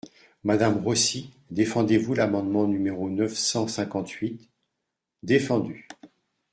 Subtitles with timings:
[0.43, 4.49] Madame Rossi, défendez-vous l’amendement numéro neuf cent cinquante-huit?
[5.21, 5.87] Défendu.